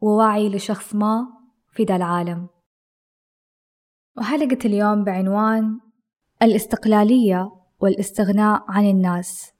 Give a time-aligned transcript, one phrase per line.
[0.00, 1.26] ووعي لشخص ما
[1.72, 2.48] في ذا العالم.
[4.18, 5.80] وحلقة اليوم بعنوان
[6.42, 9.52] الاستقلالية والاستغناء عن الناس.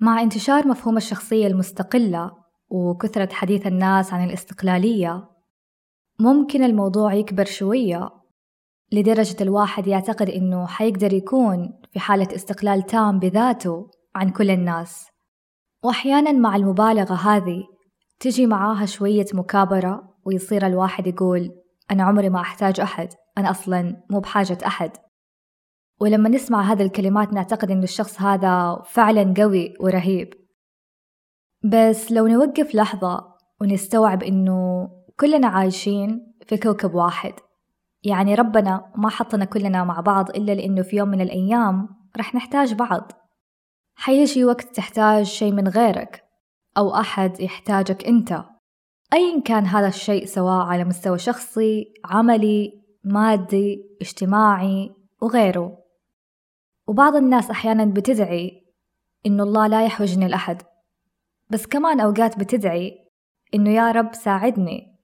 [0.00, 2.32] مع انتشار مفهوم الشخصية المستقلة
[2.68, 5.28] وكثرة حديث الناس عن الاستقلالية
[6.20, 8.10] ممكن الموضوع يكبر شوية
[8.92, 15.08] لدرجة الواحد يعتقد إنه حيقدر يكون في حالة استقلال تام بذاته عن كل الناس.
[15.84, 17.73] وأحيانا مع المبالغة هذه
[18.20, 21.50] تجي معاها شوية مكابرة ويصير الواحد يقول
[21.90, 24.90] أنا عمري ما أحتاج أحد أنا أصلا مو بحاجة أحد.
[26.00, 30.34] ولما نسمع هذه الكلمات نعتقد إنه الشخص هذا فعلا قوي ورهيب.
[31.64, 34.88] بس لو نوقف لحظة ونستوعب إنه
[35.20, 37.32] كلنا عايشين في كوكب واحد
[38.04, 42.74] يعني ربنا ما حطنا كلنا مع بعض إلا لأنه في يوم من الأيام رح نحتاج
[42.74, 43.12] بعض.
[43.94, 46.23] حيجي وقت تحتاج شي من غيرك.
[46.76, 48.44] أو أحد يحتاجك أنت.
[49.12, 55.78] أيا كان هذا الشيء سواء على مستوى شخصي عملي مادي اجتماعي وغيره.
[56.86, 58.64] وبعض الناس أحيانا بتدعي
[59.26, 60.62] إنه الله لا يحوجني لأحد.
[61.50, 63.08] بس كمان أوقات بتدعي
[63.54, 64.98] إنه يا رب ساعدني.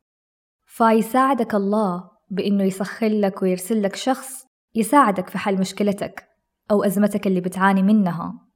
[0.66, 6.28] فيساعدك الله بإنه يسخر لك ويرسل لك شخص يساعدك في حل مشكلتك
[6.70, 8.49] أو أزمتك اللي بتعاني منها.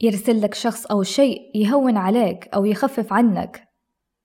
[0.00, 3.70] يرسل لك شخص أو شيء يهون عليك أو يخفف عنك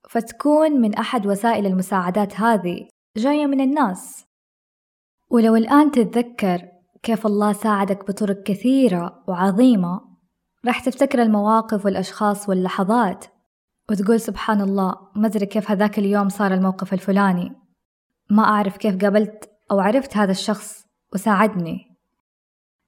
[0.10, 2.88] فتكون من أحد وسائل المساعدات هذه.
[3.18, 4.26] جاية من الناس.
[5.30, 6.62] ولو الآن تتذكر
[7.04, 10.02] كيف الله ساعدك بطرق كثيرة وعظيمة
[10.66, 13.26] راح تفتكر المواقف والأشخاص واللحظات
[13.90, 17.56] وتقول سبحان الله ما أدري كيف هذاك اليوم صار الموقف الفلاني.
[18.30, 21.98] ما أعرف كيف قابلت أو عرفت هذا الشخص وساعدني.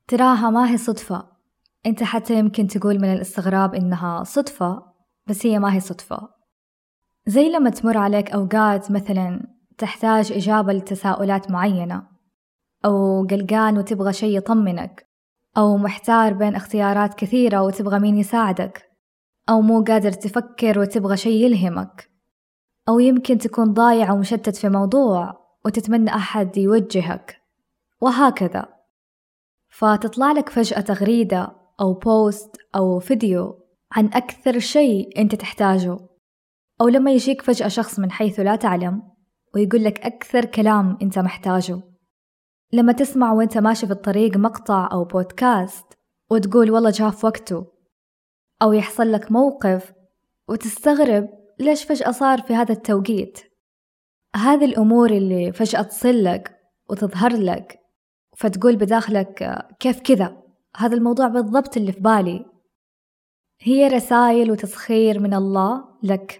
[0.07, 1.36] تراها ما هي صدفة.
[1.87, 4.83] أنت حتى يمكن تقول من الاستغراب إنها صدفة
[5.27, 6.29] بس هي ما هي صدفة.
[7.27, 12.07] زي لما تمر عليك أوقات مثلا تحتاج إجابة لتساؤلات معينة
[12.85, 15.07] أو قلقان وتبغى شي يطمنك
[15.57, 18.91] أو محتار بين اختيارات كثيرة وتبغى مين يساعدك
[19.49, 22.09] أو مو قادر تفكر وتبغى شي يلهمك.
[22.89, 27.41] أو يمكن تكون ضايع ومشتت في موضوع وتتمنى أحد يوجهك.
[28.01, 28.65] وهكذا.
[29.69, 35.99] فتطلع لك فجأة تغريدة أو بوست أو فيديو عن أكثر شيء أنت تحتاجه
[36.81, 39.03] أو لما يجيك فجأة شخص من حيث لا تعلم
[39.55, 41.81] ويقول لك أكثر كلام أنت محتاجه.
[42.73, 45.85] لما تسمع وأنت ماشي في الطريق مقطع أو بودكاست
[46.31, 47.65] وتقول والله جاء في وقته
[48.61, 49.93] أو يحصل لك موقف
[50.49, 51.29] وتستغرب
[51.59, 53.39] ليش فجأة صار في هذا التوقيت.
[54.35, 56.57] هذه الأمور اللي فجأة تصل لك
[56.89, 57.79] وتظهر لك
[58.37, 60.46] فتقول بداخلك كيف كذا.
[60.77, 62.45] هذا الموضوع بالضبط اللي في بالي.
[63.61, 66.39] هي رسائل وتسخير من الله لك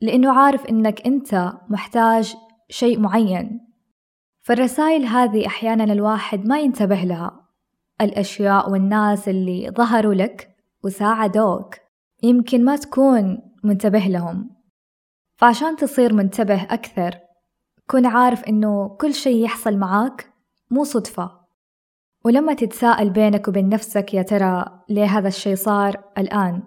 [0.00, 2.36] لأنه عارف إنك أنت محتاج
[2.70, 3.60] شيء معين.
[4.40, 7.48] فالرسائل هذه أحيانا الواحد ما ينتبه لها.
[8.00, 11.74] الأشياء والناس اللي ظهروا لك وساعدوك
[12.22, 14.50] يمكن ما تكون منتبه لهم.
[15.36, 17.18] فعشان تصير منتبه أكثر
[17.86, 20.32] كن عارف إنه كل شيء يحصل معاك
[20.70, 21.37] مو صدفة.
[22.24, 26.62] ولما تتساءل بينك وبين نفسك يا ترى ليه هذا الشي صار؟ الآن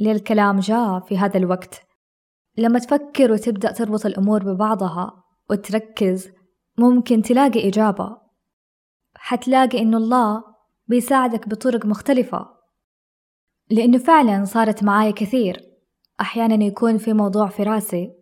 [0.00, 1.82] ليه الكلام جاء في هذا الوقت؟
[2.58, 6.28] لما تفكر وتبدأ تربط الأمور ببعضها وتركز
[6.78, 8.16] ممكن تلاقي إجابة.
[9.14, 10.42] حتلاقي إنه الله
[10.86, 12.48] بيساعدك بطرق مختلفة.
[13.70, 15.60] لأنه فعلا صارت معاي كثير.
[16.20, 18.12] أحيانا يكون في موضوع في راسي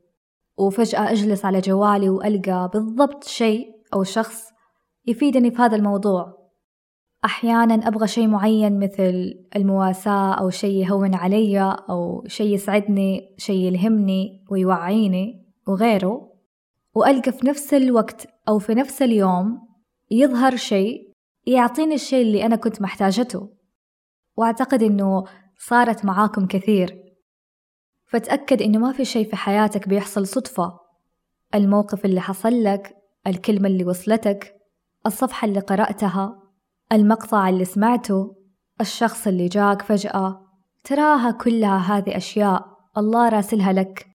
[0.57, 4.51] وفجأة أجلس على جوالي وألقى بالضبط شيء أو شخص
[5.07, 6.41] يفيدني في هذا الموضوع.
[7.24, 14.45] أحيانا أبغى شيء معين مثل المواساة أو شيء يهون علي أو شيء يسعدني شيء يلهمني
[14.51, 16.33] ويوعيني وغيره.
[16.95, 19.69] وألقى في نفس الوقت أو في نفس اليوم
[20.10, 21.13] يظهر شيء
[21.47, 23.51] يعطيني الشيء اللي أنا كنت محتاجته.
[24.36, 25.24] وأعتقد إنه
[25.59, 27.03] صارت معاكم كثير.
[28.07, 30.78] فتأكد إنه ما في شيء في حياتك بيحصل صدفة.
[31.54, 32.97] الموقف اللي حصل لك
[33.27, 34.54] الكلمة اللي وصلتك
[35.07, 36.41] الصفحة اللي قرأتها.
[36.92, 38.36] المقطع اللي سمعته
[38.80, 40.47] الشخص اللي جاك فجأة
[40.84, 42.66] تراها كلها هذه أشياء
[42.97, 44.06] الله راسلها لك.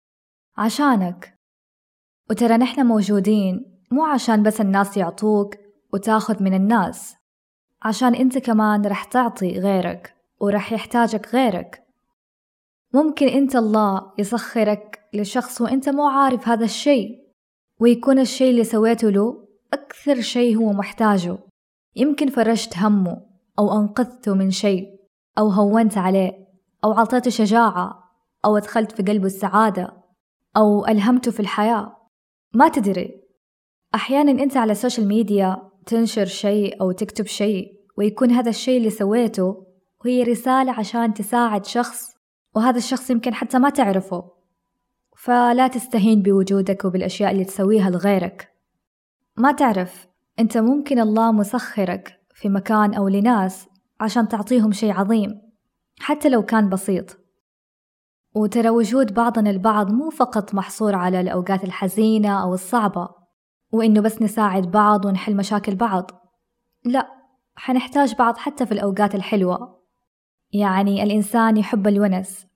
[0.58, 1.38] عشانك.
[2.31, 5.55] وترى نحن موجودين مو عشان بس الناس يعطوك
[5.93, 7.14] وتاخذ من الناس.
[7.82, 11.82] عشان انت كمان رح تعطي غيرك ورح يحتاجك غيرك.
[12.94, 17.11] ممكن انت الله يسخرك لشخص وانت مو عارف هذا الشيء.
[17.81, 21.38] ويكون الشيء اللي سويته له أكثر شيء هو محتاجه.
[21.96, 23.22] يمكن فرجت همه
[23.58, 24.87] أو أنقذته من شيء
[25.38, 26.46] أو هونت عليه
[26.84, 28.12] أو عطيته شجاعة
[28.44, 29.93] أو أدخلت في قلبه السعادة
[30.56, 31.96] أو ألهمته في الحياة.
[32.54, 33.22] ما تدري.
[33.94, 38.90] أحيانا أنت على ال social media تنشر شيء أو تكتب شيء ويكون هذا الشيء اللي
[38.90, 39.66] سويته
[40.06, 42.16] هي رسالة عشان تساعد شخص
[42.54, 44.31] وهذا الشخص يمكن حتى ما تعرفه.
[45.16, 48.52] فلا تستهين بوجودك وبالأشياء اللي تسويها لغيرك.
[49.37, 50.06] ما تعرف.
[50.38, 53.69] أنت ممكن الله مسخرك في مكان أو لناس
[54.00, 55.41] عشان تعطيهم شيء عظيم
[55.99, 57.17] حتى لو كان بسيط.
[58.35, 63.09] وترى وجود بعضنا البعض مو فقط محصور على الأوقات الحزينة أو الصعبة
[63.73, 66.11] وإنه بس نساعد بعض ونحل مشاكل بعض.
[66.85, 67.09] لا
[67.56, 69.81] حنحتاج بعض حتى في الأوقات الحلوة.
[70.53, 72.47] يعني الإنسان يحب الونس.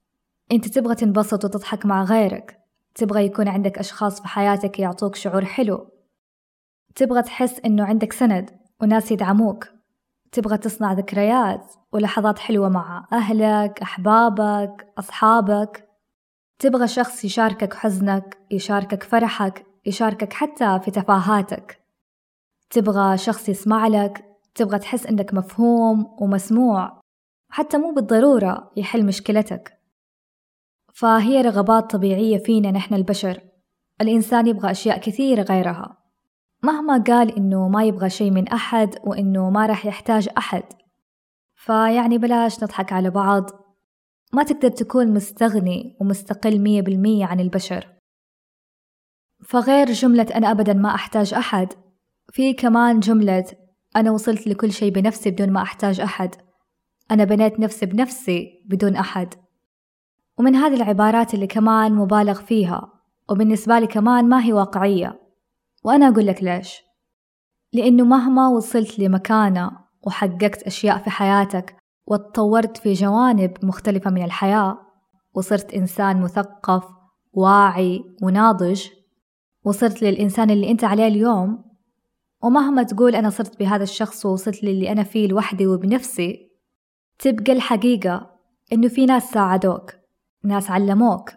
[0.52, 2.60] أنت تبغى تنبسط وتضحك مع غيرك.
[2.94, 5.99] تبغى يكون عندك أشخاص في حياتك يعطوك شعور حلو.
[6.94, 8.50] تبغى تحس إنه عندك سند
[8.82, 9.68] وناس يدعموك.
[10.32, 15.88] تبغى تصنع ذكريات ولحظات حلوة مع أهلك أحبابك أصحابك.
[16.58, 21.80] تبغى شخص يشاركك حزنك يشاركك فرحك يشاركك حتى في تفاهاتك.
[22.70, 27.00] تبغى شخص يسمع لك تبغى تحس إنك مفهوم ومسموع
[27.50, 29.80] حتى مو بالضرورة يحل مشكلتك.
[30.94, 33.40] فهي رغبات طبيعية فينا نحن البشر.
[34.00, 35.99] الإنسان يبغى أشياء كثيرة غيرها.
[36.62, 40.62] مهما قال إنه ما يبغى شي من أحد وإنه ما راح يحتاج أحد.
[41.54, 43.50] فيعني بلاش نضحك على بعض.
[44.32, 47.88] ما تقدر تكون مستغني ومستقل مية بالمية عن البشر.
[49.44, 51.72] فغير جملة أنا أبدا ما أحتاج أحد
[52.32, 53.44] في كمان جملة
[53.96, 56.34] أنا وصلت لكل شي بنفسي بدون ما أحتاج أحد.
[57.10, 59.34] أنا بنيت نفسي بنفسي بدون أحد.
[60.38, 62.92] ومن هذه العبارات اللي كمان مبالغ فيها
[63.28, 65.29] وبالنسبة لي كمان ما هي واقعية.
[65.84, 66.82] وأنا أقول لك ليش.
[67.72, 69.70] لأنه مهما وصلت لمكانة
[70.06, 74.78] وحققت أشياء في حياتك وتطورت في جوانب مختلفة من الحياة
[75.34, 76.84] وصرت إنسان مثقف
[77.32, 78.86] واعي وناضج
[79.64, 81.64] وصرت للإنسان اللي أنت عليه اليوم
[82.42, 86.50] ومهما تقول أنا صرت بهذا الشخص ووصلت للي أنا فيه لوحدي وبنفسي
[87.18, 88.30] تبقى الحقيقة
[88.72, 89.92] إنه في ناس ساعدوك
[90.44, 91.30] ناس علموك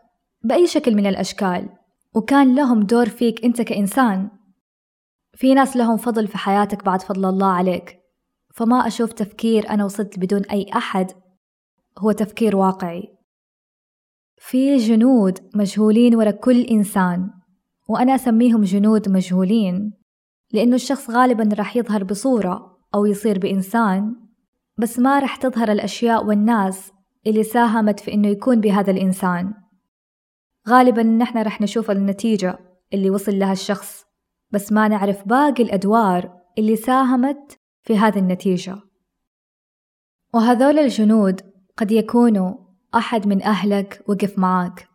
[0.44, 1.70] بأي شكل من الأشكال.
[2.16, 4.30] وكان لهم دور فيك أنت كإنسان.
[5.34, 8.00] في ناس لهم فضل في حياتك بعد فضل الله عليك.
[8.56, 11.12] فما أشوف تفكير أنا وصلت بدون أي أحد
[12.00, 13.18] هو تفكير واقعي.
[14.38, 17.30] في جنود مجهولين ورا كل إنسان
[17.90, 19.94] وأنا أسميهم جنود مجهولين
[20.54, 24.16] لأنه الشخص غالبا راح يظهر بصورة أو يصير بإنسان
[24.78, 26.92] بس ما راح تظهر الأشياء والناس
[27.28, 29.54] اللي ساهمت في إنه يكون بهذا الإنسان.
[30.70, 32.60] غالبا نحن رح نشوف النتيجة
[32.94, 34.06] اللي وصل لها الشخص
[34.52, 38.76] بس ما نعرف باقي الأدوار اللي ساهمت في هذه النتيجة.
[40.34, 41.42] وهذول الجنود
[41.78, 42.54] قد يكونوا
[42.96, 44.90] أحد من أهلك وقف معاك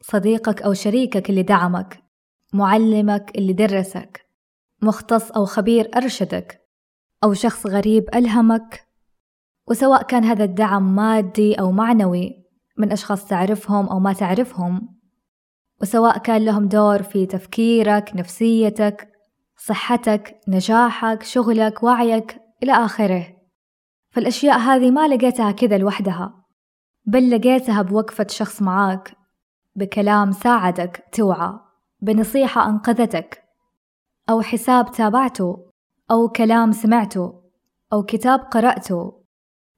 [0.00, 2.02] صديقك أو شريكك اللي دعمك
[2.52, 4.20] معلمك اللي درسك
[4.82, 6.60] مختص أو خبير أرشدك
[7.24, 8.84] أو شخص غريب ألهمك.
[9.68, 12.44] وسواء كان هذا الدعم مادي أو معنوي
[12.78, 14.94] من أشخاص تعرفهم أو ما تعرفهم
[15.84, 19.08] وسواء كان لهم دور في تفكيرك نفسيتك
[19.56, 23.26] صحتك نجاحك شغلك وعيك إلى آخره.
[24.10, 26.44] فالأشياء هذه ما لقيتها كذا لوحدها
[27.06, 29.16] بل لقيتها بوقفة شخص معاك
[29.76, 31.52] بكلام ساعدك توعى
[32.00, 33.44] بنصيحة أنقذتك
[34.30, 35.70] أو حساب تابعته
[36.10, 37.42] أو كلام سمعته
[37.92, 39.22] أو كتاب قرأته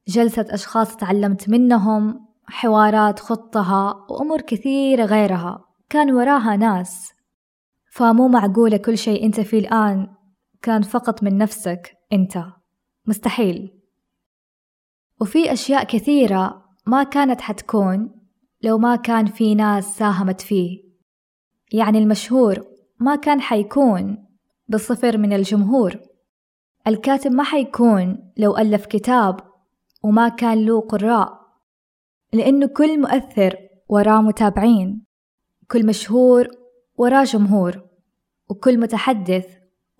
[0.09, 5.66] جلسة أشخاص تعلمت منهم حوارات خطها وأمور كثيرة غيرها.
[5.91, 7.13] كان وراها ناس.
[7.93, 10.09] فمو معقولة كل شيء أنت فيه الآن
[10.63, 12.45] كان فقط من نفسك أنت.
[13.07, 13.81] مستحيل.
[15.21, 18.21] وفي أشياء كثيرة ما كانت حتكون
[18.63, 20.83] لو ما كان في ناس ساهمت فيه.
[21.73, 22.65] يعني المشهور
[23.01, 24.27] ما كان حيكون
[24.69, 26.01] بصفر من الجمهور.
[26.87, 29.41] الكاتب ما حيكون لو ألف كتاب
[30.05, 31.41] وما كان له قراء.
[32.33, 33.57] لأنه كل مؤثر
[33.89, 35.07] وراه متابعين.
[35.71, 36.49] كل مشهور
[36.97, 37.83] وراه جمهور
[38.49, 39.47] وكل متحدث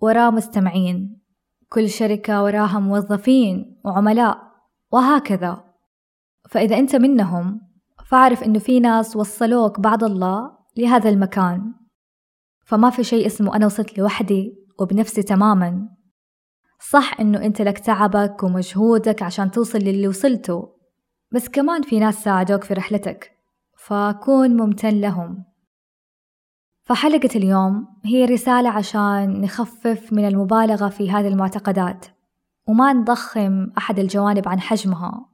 [0.01, 1.21] وراه مستمعين
[1.69, 4.37] كل شركة وراها موظفين وعملاء
[4.91, 5.63] وهكذا.
[6.49, 7.61] فإذا أنت منهم
[8.09, 11.73] فاعرف إنه في ناس وصلوك بعد الله لهذا المكان.
[12.65, 15.89] فما في شيء اسمه أنا وصلت لوحدي وبنفسي تماما.
[16.91, 20.75] صح إنه أنت لك تعبك ومجهودك عشان توصل للي وصلته
[21.31, 23.31] بس كمان في ناس ساعدوك في رحلتك
[23.77, 25.45] فكون ممتن لهم.
[26.87, 32.05] فحلقة اليوم هي رسالة عشان نخفف من المبالغة في هذه المعتقدات
[32.67, 35.25] وما نضخم أحد الجوانب عن حجمها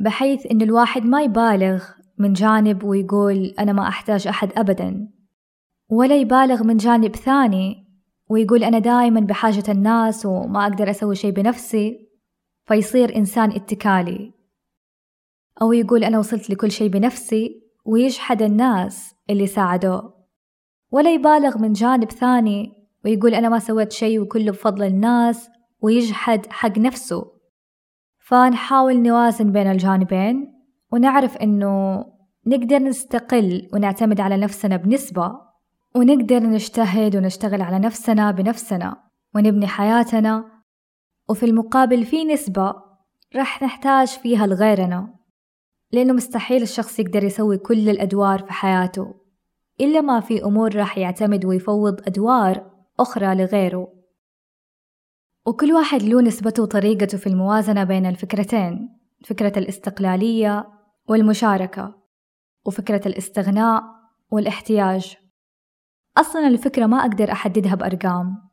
[0.00, 1.84] بحيث إن الواحد ما يبالغ
[2.18, 5.08] من جانب ويقول أنا ما أحتاج أحد أبدا
[5.88, 7.86] ولا يبالغ من جانب ثاني
[8.28, 12.08] ويقول أنا دائما بحاجة الناس وما أقدر أسوي شي بنفسي
[12.64, 14.32] فيصير إنسان اتكالي.
[15.62, 20.19] أو يقول أنا وصلت لكل شي بنفسي ويجحد الناس اللي ساعدوه.
[20.90, 22.72] ولا يبالغ من جانب ثاني
[23.04, 27.32] ويقول أنا ما سويت شي وكله بفضل الناس ويجحد حق نفسه.
[28.18, 30.54] فنحاول نوازن بين الجانبين
[30.92, 32.04] ونعرف إنه
[32.46, 35.32] نقدر نستقل ونعتمد على نفسنا بنسبة
[35.94, 39.02] ونقدر نجتهد ونشتغل على نفسنا بنفسنا
[39.34, 40.44] ونبني حياتنا.
[41.28, 42.74] وفي المقابل في نسبة
[43.36, 45.14] رح نحتاج فيها لغيرنا
[45.92, 49.19] لأنه مستحيل الشخص يقدر يسوي كل الأدوار في حياته.
[49.80, 52.70] إلا ما في أمور راح يعتمد ويفوض أدوار
[53.00, 53.92] أخرى لغيره.
[55.46, 60.68] وكل واحد له نسبته وطريقته في الموازنة بين الفكرتين فكرة الاستقلالية
[61.08, 61.94] والمشاركة
[62.66, 63.82] وفكرة الاستغناء
[64.30, 65.16] والاحتياج.
[66.16, 68.50] أصلا الفكرة ما أقدر أحددها بأرقام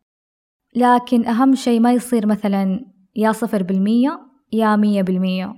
[0.76, 4.20] لكن أهم شي ما يصير مثلا يا صفر بالمية
[4.52, 5.54] يا مية بالمية.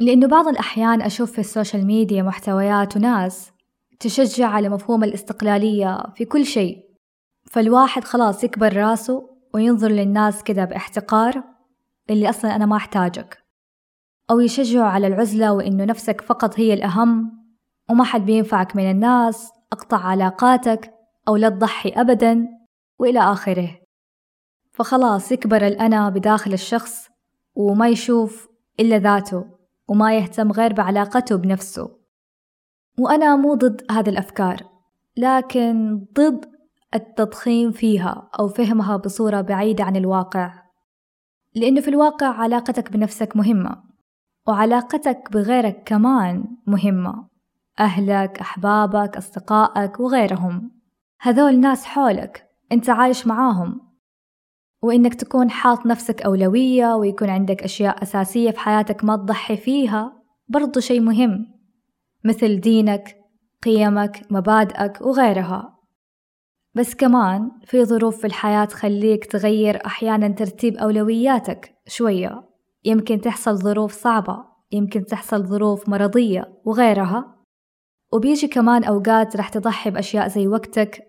[0.00, 3.52] لأنه بعض الأحيان أشوف في السوشيال ميديا محتويات وناس
[4.02, 6.84] تشجع على مفهوم الاستقلالية في كل شيء.
[7.44, 11.42] فالواحد خلاص يكبر راسه وينظر للناس كده باحتقار
[12.10, 13.38] اللي أصلا أنا ما أحتاجك.
[14.30, 17.42] أو يشجعوا على العزلة وإنه نفسك فقط هي الأهم
[17.90, 20.94] وما حد بينفعك من الناس أقطع علاقاتك
[21.28, 22.48] أو لا تضحي أبدا
[22.98, 23.80] وإلى آخره.
[24.72, 27.08] فخلاص يكبر الأنا بداخل الشخص
[27.54, 28.48] وما يشوف
[28.80, 29.44] إلا ذاته
[29.88, 32.01] وما يهتم غير بعلاقته بنفسه.
[32.98, 34.56] وأنا مو ضد هذه الأفكار
[35.16, 36.52] لكن ضد
[36.94, 40.62] التضخيم فيها أو فهمها بصورة بعيدة عن الواقع.
[41.54, 43.82] لأنه في الواقع علاقتك بنفسك مهمة
[44.46, 47.28] وعلاقتك بغيرك كمان مهمة
[47.80, 50.70] أهلك أحبابك أصدقائك وغيرهم.
[51.20, 53.80] هذول ناس حولك أنت عايش معاهم.
[54.82, 60.80] وإنك تكون حاط نفسك أولوية ويكون عندك أشياء أساسية في حياتك ما تضحي فيها برضو
[60.80, 61.51] شي مهم.
[62.24, 63.16] مثل دينك
[63.62, 65.78] قيمك مبادئك وغيرها.
[66.74, 72.48] بس كمان في ظروف في الحياة تخليك تغير أحيانا ترتيب أولوياتك شوية.
[72.84, 77.36] يمكن تحصل ظروف صعبة يمكن تحصل ظروف مرضية وغيرها.
[78.12, 81.02] وبيجي كمان أوقات رح تضحي بأشياء زي وقتك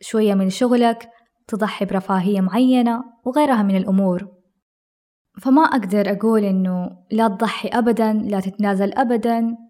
[0.00, 1.08] شوية من شغلك
[1.48, 4.28] تضحي برفاهية معينة وغيرها من الأمور.
[5.40, 9.65] فما أقدر أقول إنه لا تضحي أبدا لا تتنازل أبدا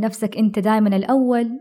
[0.00, 1.60] نفسك أنت دايما الأول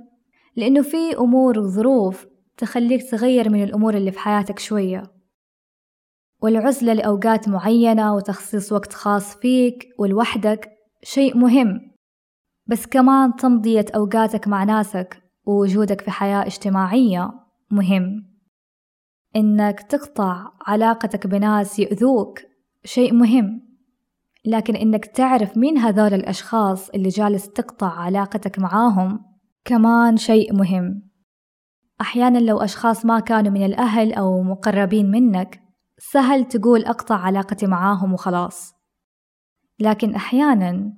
[0.55, 2.25] لأنه في أمور وظروف
[2.57, 5.03] تخليك تغير من الأمور اللي في حياتك شوية.
[6.41, 10.69] والعزلة لأوقات معينة وتخصيص وقت خاص فيك ولوحدك
[11.03, 11.91] شيء مهم.
[12.67, 17.31] بس كمان تمضية أوقاتك مع ناسك ووجودك في حياة اجتماعية
[17.71, 18.33] مهم.
[19.35, 22.39] إنك تقطع علاقتك بناس يؤذوك
[22.85, 23.72] شيء مهم.
[24.45, 29.19] لكن إنك تعرف مين هذول الأشخاص اللي جالس تقطع علاقتك معاهم
[29.65, 31.09] كمان شيء مهم.
[32.01, 35.63] أحيانا لو أشخاص ما كانوا من الأهل أو مقربين منك
[35.97, 38.73] سهل تقول أقطع علاقتي معاهم وخلاص.
[39.79, 40.95] لكن أحيانا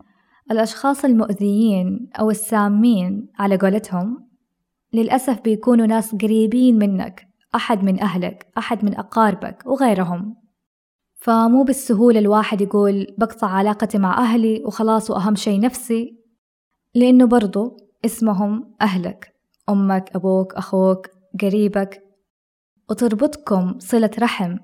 [0.51, 4.29] الأشخاص المؤذيين أو السامين على قولتهم
[4.93, 10.44] للأسف بيكونوا ناس قريبين منك أحد من أهلك أحد من أقاربك وغيرهم.
[11.25, 16.17] فمو بالسهولة الواحد يقول بقطع علاقتي مع أهلي وخلاص وأهم شي نفسي
[16.95, 19.35] لأنه برضو اسمهم أهلك
[19.69, 21.07] أمك أبوك أخوك
[21.41, 22.03] قريبك
[22.89, 24.57] وتربطكم صلة رحم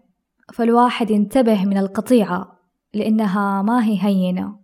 [0.54, 2.60] فالواحد ينتبه من القطيعة
[2.94, 4.60] لأنها ما هي هينة.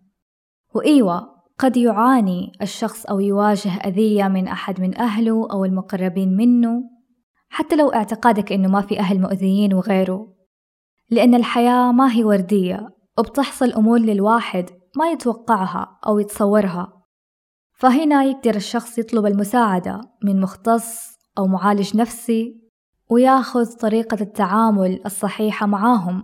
[0.75, 6.83] وإيوة قد يعاني الشخص أو يواجه أذية من أحد من أهله أو المقربين منه
[7.49, 10.36] حتى لو اعتقادك إنه ما في أهل مؤذيين وغيره.
[11.09, 16.93] لأن الحياة ما هي وردية وبتحصل أمور للواحد ما يتوقعها أو يتصورها.
[17.73, 22.61] فهنا يقدر الشخص يطلب المساعدة من مختص أو معالج نفسي
[23.09, 26.23] وياخذ طريقة التعامل الصحيحة معاهم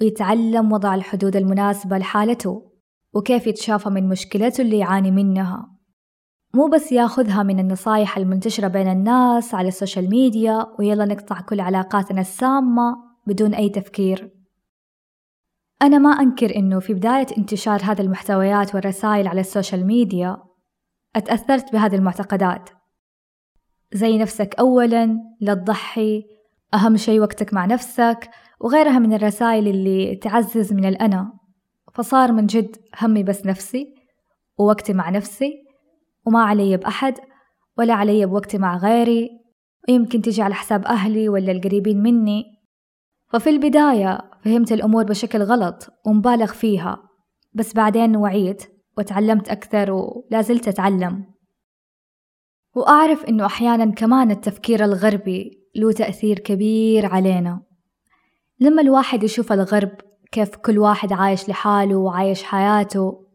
[0.00, 2.70] ويتعلم وضع الحدود المناسبة لحالته
[3.14, 5.70] وكيف يتشافى من مشكلته اللي يعاني منها.
[6.54, 11.60] مو بس ياخذها من النصايح المنتشرة بين الناس على ال social media ويلا نقطع كل
[11.60, 14.30] علاقاتنا السامة بدون أي تفكير.
[15.82, 20.36] أنا ما أنكر إنه في بداية انتشار هذه المحتويات والرسائل على ال social media
[21.16, 22.70] أتأثرت بهذه المعتقدات.
[23.92, 26.24] زي نفسك أولا لا تضحي
[26.74, 31.32] أهم شي وقتك مع نفسك وغيرها من الرسائل اللي تعزز من الأنا.
[31.94, 33.94] فصار من جد همي بس نفسي
[34.58, 35.52] ووقتي مع نفسي
[36.26, 37.14] وما علي بأحد
[37.78, 39.28] ولا علي بوقتي مع غيري.
[39.88, 42.53] ويمكن تجي على حساب أهلي ولا القريبين مني.
[43.34, 47.02] ففي البداية فهمت الأمور بشكل غلط ومبالغ فيها
[47.54, 48.62] بس بعدين وعيت
[48.98, 51.24] وتعلمت أكثر ولازلت أتعلم.
[52.76, 57.62] وأعرف إنه أحيانا كمان التفكير الغربي له تأثير كبير علينا.
[58.60, 59.92] لما الواحد يشوف الغرب
[60.32, 63.26] كيف كل واحد عايش لحاله وعايش حياته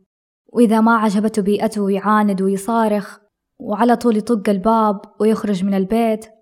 [0.47, 3.19] وإذا ما عجبته بيئته يعاند ويصارخ
[3.59, 6.38] وعلى طول يطق الباب ويخرج من البيت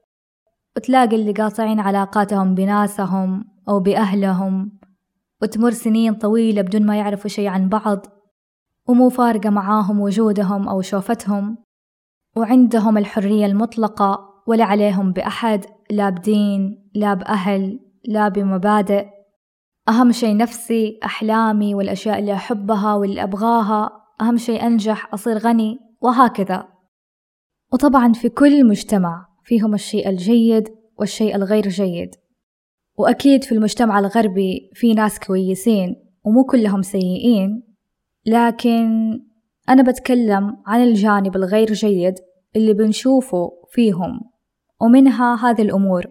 [0.77, 4.79] وتلاقي اللي قاطعين علاقاتهم بناسهم أو بأهلهم
[5.41, 8.05] وتمر سنين طويلة بدون ما يعرفوا شي عن بعض
[8.87, 11.57] ومو فارقة معاهم وجودهم أو شوفتهم
[12.35, 19.05] وعندهم الحرية المطلقة ولا عليهم بأحد لا بدين لا بأهل لا بمبادئ.
[19.89, 23.91] أهم شي نفسي أحلامي والأشياء اللي أحبها واللي أبغاها.
[24.21, 26.67] أهم شي أنجح أصير غني وهكذا.
[27.73, 32.15] وطبعا في كل مجتمع فيهم الشيء الجيد والشيء الغير جيد.
[32.97, 37.63] وأكيد في المجتمع الغربي في ناس كويسين ومو كلهم سيئين
[38.25, 39.19] لكن
[39.69, 42.15] أنا بتكلم عن الجانب الغير جيد
[42.55, 44.19] اللي بنشوفه فيهم
[44.81, 46.05] ومنها هذه الأمور.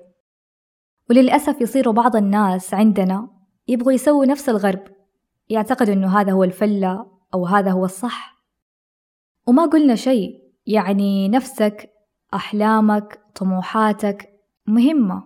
[1.10, 3.28] وللأسف يصيروا بعض الناس عندنا
[3.68, 4.82] يبغوا يسووا نفس الغرب
[5.48, 8.36] يعتقد إنه هذا هو الفلة أو هذا هو الصح.
[9.46, 10.30] وما قلنا شيء
[10.66, 11.90] يعني نفسك
[12.34, 14.28] أحلامك طموحاتك
[14.66, 15.24] مهمة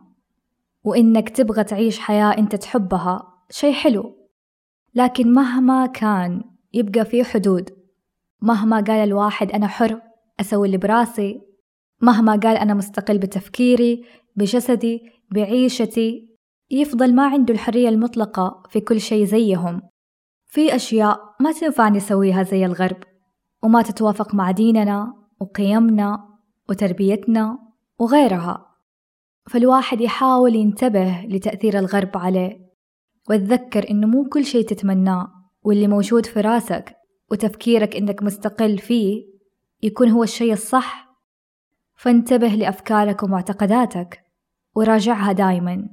[0.85, 4.17] وإنك تبغى تعيش حياة أنت تحبها شي حلو.
[4.95, 7.71] لكن مهما كان يبقى في حدود.
[8.43, 10.01] مهما قال الواحد أنا حر
[10.41, 11.41] أسوي اللي براسي.
[12.01, 14.05] مهما قال أنا مستقل بتفكيري
[14.37, 16.31] بجسدي بعيشتي
[16.71, 19.83] يفضل ما عنده الحرية المطلقة في كل شيء زيهم.
[20.47, 22.97] في أشياء ما تنفع نسويها زي الغرب
[23.63, 26.29] وما تتوافق مع ديننا وقيمنا
[26.69, 27.70] وتربيتنا.
[28.01, 28.67] وغيرها.
[29.51, 32.71] فالواحد يحاول ينتبه لتأثير الغرب عليه
[33.31, 35.33] وتذكر إنه مو كل شيء تتمناه
[35.63, 36.97] واللي موجود في راسك
[37.31, 39.25] وتفكيرك إنك مستقل فيه
[39.83, 41.11] يكون هو الشيء الصح.
[41.95, 44.21] فانتبه لأفكارك ومعتقداتك
[44.75, 45.89] وراجعها دايما.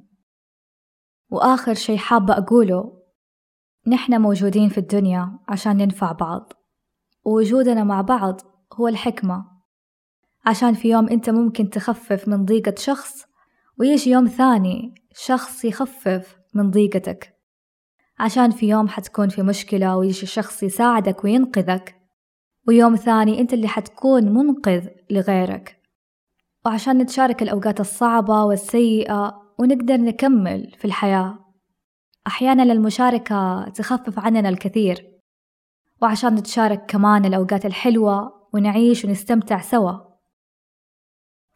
[1.29, 3.03] وآخر شيء حابة أقوله
[3.87, 6.53] نحن موجودين في الدنيا عشان ننفع بعض
[7.25, 8.41] ووجودنا مع بعض
[8.73, 9.56] هو الحكمة.
[10.47, 13.25] عشان في يوم أنت ممكن تخفف من ضيقة شخص
[13.79, 17.33] ويجي يوم ثاني شخص يخفف من ضيقتك.
[18.19, 21.95] عشان في يوم حتكون في مشكلة ويجي شخص يساعدك وينقذك
[22.67, 25.81] ويوم ثاني أنت اللي حتكون منقذ لغيرك.
[26.65, 31.39] وعشان نتشارك الأوقات الصعبة والسيئة ونقدر نكمل في الحياة.
[32.27, 35.05] أحيانا المشاركة تخفف عننا الكثير.
[36.01, 40.06] وعشان نتشارك كمان الأوقات الحلوة ونعيش ونستمتع سوا.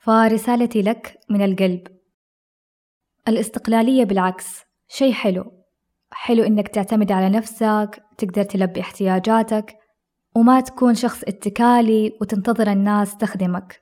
[0.04, 1.88] فرسالتي لك من القلب.
[3.28, 5.52] الاستقلالية بالعكس شي حلو.
[6.12, 9.78] حلو إنك تعتمد على نفسك تقدر تلبي احتياجاتك
[10.36, 13.82] وما تكون شخص اتكالي وتنتظر الناس تخدمك.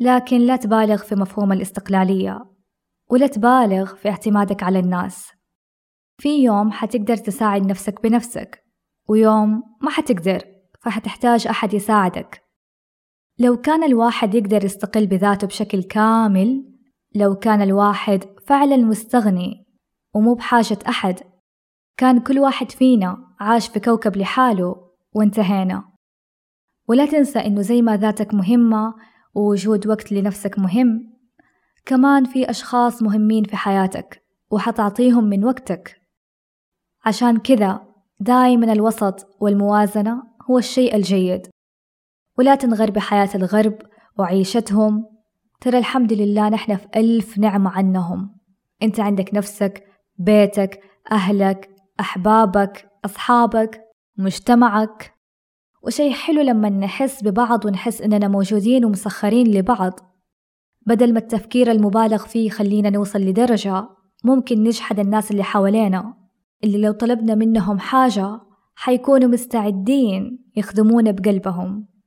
[0.00, 2.38] لكن لا تبالغ في مفهوم الاستقلالية
[3.10, 5.32] ولا تبالغ في اعتمادك على الناس.
[6.18, 8.64] في يوم حتقدر تساعد نفسك بنفسك
[9.08, 10.44] ويوم ما حتقدر
[10.80, 12.47] فحتحتاج أحد يساعدك.
[13.40, 16.64] لو كان الواحد يقدر يستقل بذاته بشكل كامل
[17.14, 19.66] لو كان الواحد فعلا مستغني
[20.14, 21.20] ومو بحاجة أحد
[21.96, 24.76] كان كل واحد فينا عاش في كوكب لحاله
[25.14, 25.84] وانتهينا.
[26.88, 28.94] ولا تنسى إنه زي ما ذاتك مهمة
[29.34, 31.12] ووجود وقت لنفسك مهم
[31.86, 36.00] كمان في أشخاص مهمين في حياتك وحتعطيهم من وقتك.
[37.04, 37.86] عشان كذا
[38.20, 41.46] دايما الوسط والموازنة هو الشيء الجيد.
[42.38, 43.78] ولا تنغر بحياة الغرب
[44.18, 45.06] وعيشتهم.
[45.60, 48.34] ترى الحمد لله نحن في ألف نعمة عنهم.
[48.82, 49.84] أنت عندك نفسك
[50.18, 50.80] بيتك
[51.12, 51.70] أهلك
[52.00, 53.80] أحبابك أصحابك
[54.18, 55.14] مجتمعك.
[55.82, 60.00] وشي حلو لما نحس ببعض ونحس إننا موجودين ومسخرين لبعض.
[60.86, 63.88] بدل ما التفكير المبالغ فيه يخلينا نوصل لدرجة
[64.24, 66.14] ممكن نجحد الناس اللي حوالينا.
[66.64, 68.40] اللي لو طلبنا منهم حاجة
[68.74, 71.97] حيكونوا مستعدين يخدمونا بقلبهم.